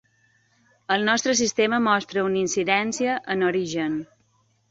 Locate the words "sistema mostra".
1.41-2.25